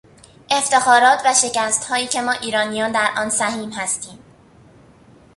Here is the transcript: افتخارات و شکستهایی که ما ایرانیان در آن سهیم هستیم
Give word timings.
افتخارات 0.51 1.21
و 1.25 1.33
شکستهایی 1.33 2.07
که 2.07 2.21
ما 2.21 2.31
ایرانیان 2.31 2.91
در 2.91 3.09
آن 3.17 3.29
سهیم 3.29 3.71
هستیم 3.71 4.19